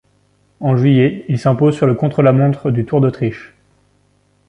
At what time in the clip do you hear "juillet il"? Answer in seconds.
0.77-1.37